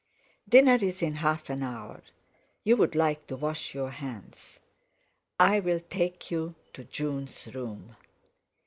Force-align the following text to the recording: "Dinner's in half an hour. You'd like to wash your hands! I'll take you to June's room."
"Dinner's 0.49 1.03
in 1.03 1.13
half 1.13 1.47
an 1.47 1.61
hour. 1.61 2.01
You'd 2.63 2.95
like 2.95 3.27
to 3.27 3.35
wash 3.35 3.75
your 3.75 3.91
hands! 3.91 4.59
I'll 5.39 5.79
take 5.79 6.31
you 6.31 6.55
to 6.73 6.85
June's 6.85 7.47
room." 7.53 7.95